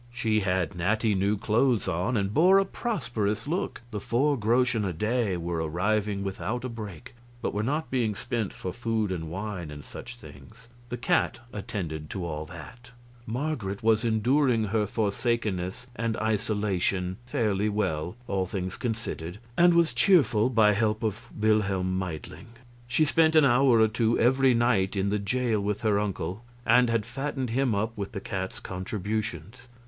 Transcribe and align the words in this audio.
She 0.11 0.39
had 0.39 0.73
natty 0.73 1.13
new 1.13 1.37
clothes 1.37 1.87
on 1.87 2.17
and 2.17 2.33
bore 2.33 2.57
a 2.57 2.65
prosperous 2.65 3.47
look. 3.47 3.81
The 3.91 3.99
four 3.99 4.35
groschen 4.35 4.83
a 4.83 4.93
day 4.93 5.37
were 5.37 5.61
arriving 5.61 6.23
without 6.23 6.65
a 6.65 6.69
break, 6.69 7.13
but 7.39 7.53
were 7.53 7.61
not 7.61 7.91
being 7.91 8.15
spent 8.15 8.51
for 8.51 8.73
food 8.73 9.11
and 9.11 9.29
wine 9.29 9.69
and 9.69 9.85
such 9.85 10.15
things 10.15 10.67
the 10.89 10.97
cat 10.97 11.41
attended 11.53 12.09
to 12.09 12.25
all 12.25 12.47
that. 12.47 12.89
Marget 13.27 13.83
was 13.83 14.03
enduring 14.03 14.63
her 14.63 14.87
forsakenness 14.87 15.85
and 15.95 16.17
isolation 16.17 17.17
fairly 17.27 17.69
well, 17.69 18.15
all 18.27 18.47
things 18.47 18.77
considered, 18.77 19.37
and 19.55 19.75
was 19.75 19.93
cheerful, 19.93 20.49
by 20.49 20.73
help 20.73 21.03
of 21.03 21.29
Wilhelm 21.39 21.95
Meidling. 21.95 22.47
She 22.87 23.05
spent 23.05 23.35
an 23.35 23.45
hour 23.45 23.79
or 23.79 23.87
two 23.87 24.17
every 24.17 24.55
night 24.55 24.95
in 24.95 25.09
the 25.09 25.19
jail 25.19 25.61
with 25.61 25.83
her 25.83 25.99
uncle, 25.99 26.43
and 26.65 26.89
had 26.89 27.05
fattened 27.05 27.51
him 27.51 27.75
up 27.75 27.95
with 27.95 28.13
the 28.13 28.19
cat's 28.19 28.59
contributions. 28.59 29.67